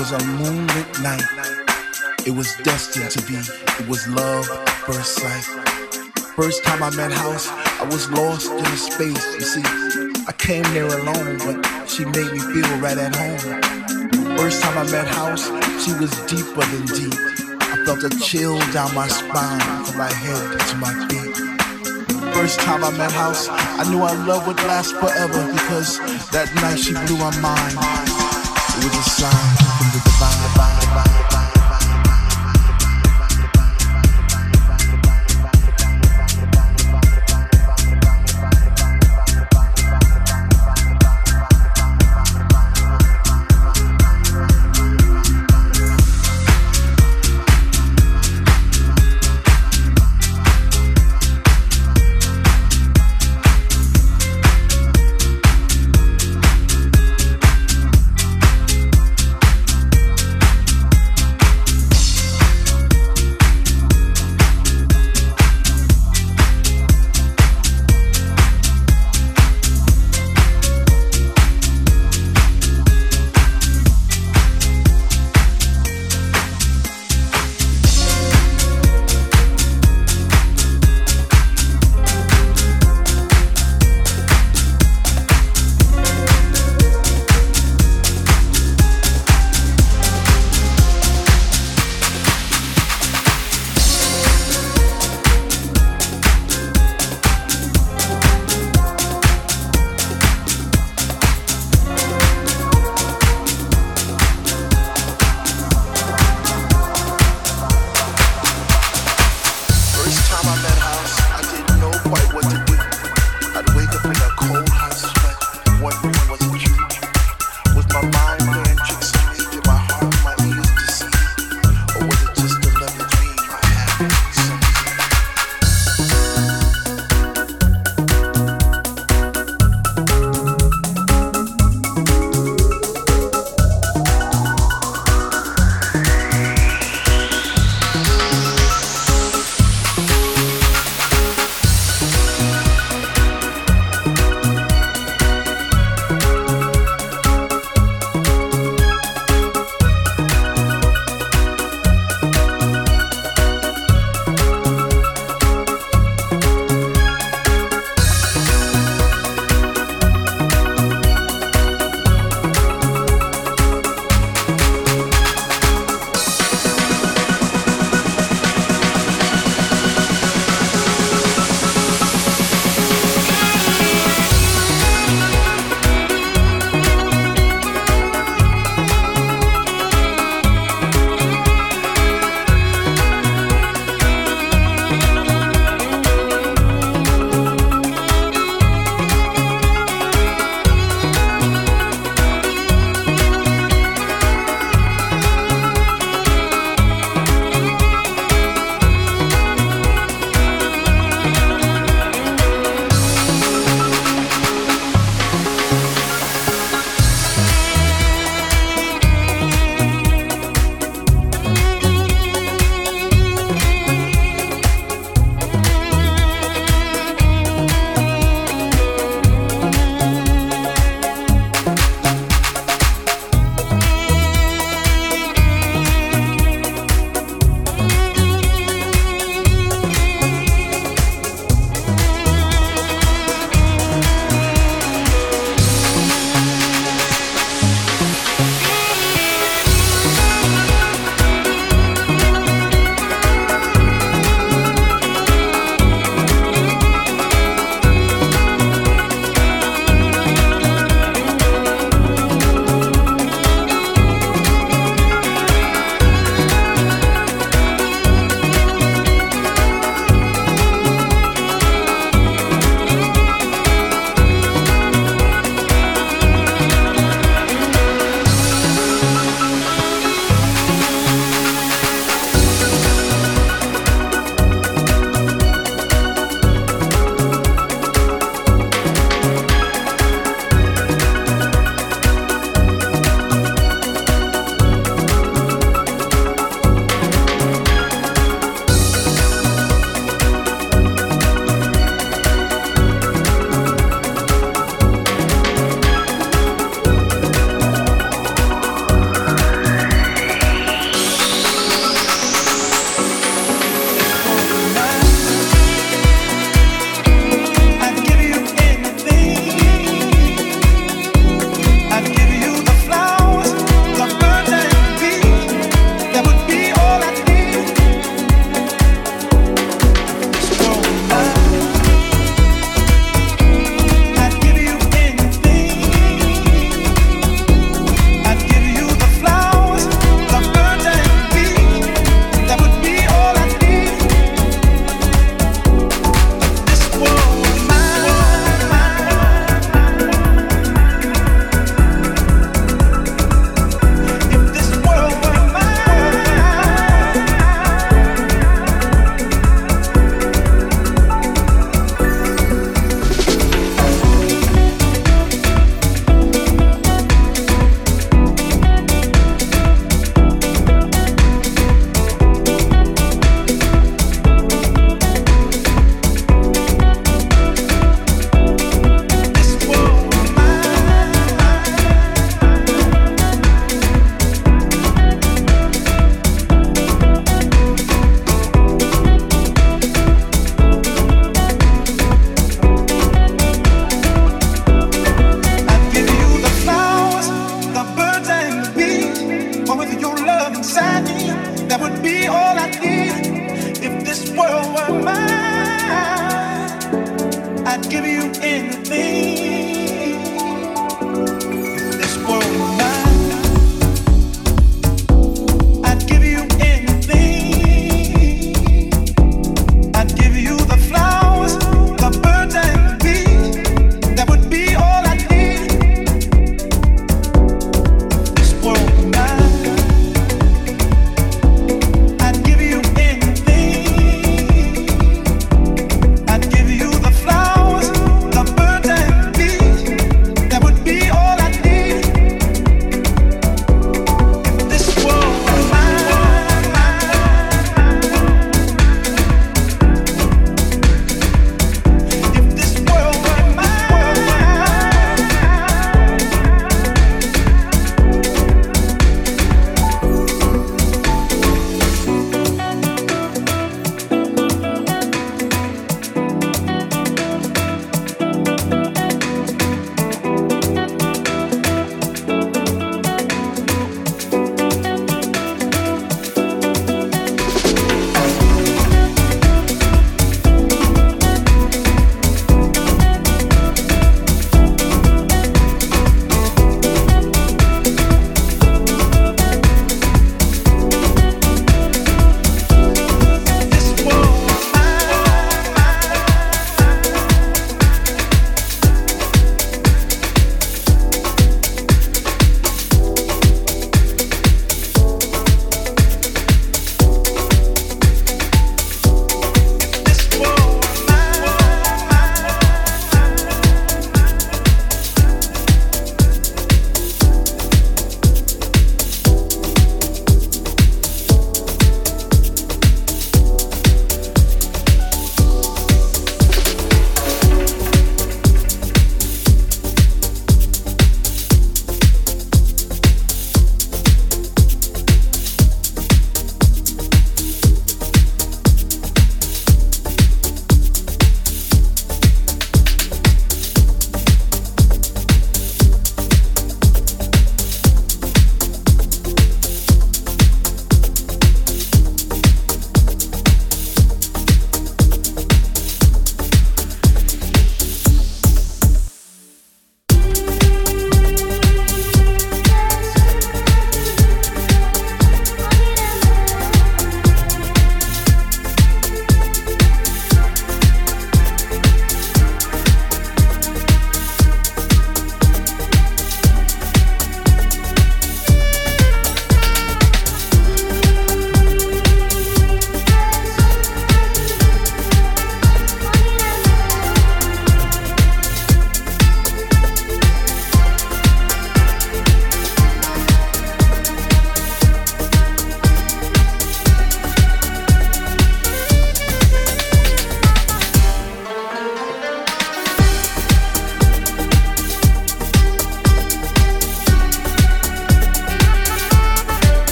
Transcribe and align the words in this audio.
was 0.00 0.12
a 0.12 0.26
moonlit 0.26 1.00
night. 1.02 1.22
It 2.26 2.30
was 2.30 2.56
destined 2.64 3.10
to 3.10 3.20
be. 3.28 3.36
It 3.36 3.86
was 3.86 4.08
love 4.08 4.48
at 4.50 4.68
first 4.86 5.14
sight. 5.16 5.44
First 6.34 6.64
time 6.64 6.82
I 6.82 6.90
met 6.96 7.12
House, 7.12 7.48
I 7.48 7.84
was 7.84 8.10
lost 8.10 8.50
in 8.50 8.64
the 8.64 8.76
space. 8.76 9.24
You 9.34 9.42
see, 9.42 9.62
I 10.26 10.32
came 10.32 10.62
there 10.72 10.86
alone, 10.86 11.36
but 11.44 11.86
she 11.86 12.06
made 12.06 12.32
me 12.32 12.40
feel 12.40 12.70
right 12.80 12.96
at 12.96 13.14
home. 13.14 14.36
First 14.38 14.62
time 14.62 14.78
I 14.78 14.90
met 14.90 15.06
House, 15.06 15.46
she 15.84 15.92
was 16.00 16.10
deeper 16.24 16.64
than 16.64 16.86
deep. 16.96 17.14
I 17.60 17.84
felt 17.84 18.02
a 18.02 18.10
chill 18.20 18.58
down 18.72 18.94
my 18.94 19.06
spine 19.06 19.84
from 19.84 19.98
my 19.98 20.10
head 20.10 20.60
to 20.70 20.76
my 20.76 20.92
feet. 21.08 21.36
First 22.34 22.58
time 22.60 22.84
I 22.84 22.90
met 22.96 23.12
House, 23.12 23.48
I 23.50 23.84
knew 23.90 24.00
our 24.00 24.16
love 24.26 24.46
would 24.46 24.56
last 24.64 24.96
forever 24.96 25.52
because 25.52 25.98
that 26.30 26.50
night 26.56 26.78
she 26.78 26.94
blew 26.94 27.18
my 27.18 27.36
mind. 27.42 28.29
It 28.72 28.84
was 28.84 28.96
a 28.96 29.02
sign 29.02 29.59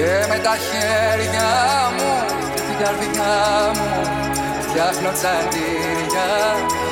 και 0.00 0.26
με 0.28 0.38
τα 0.38 0.56
χέρια 0.66 1.50
μου 1.96 2.12
και 2.54 2.60
την 2.60 2.76
καρδιά 2.84 3.34
μου 3.76 3.90
φτιάχνω 4.60 5.10
τσαντήρια 5.12 6.30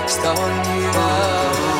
στα 0.06 0.30
όνειρά 0.30 1.16
μου 1.58 1.77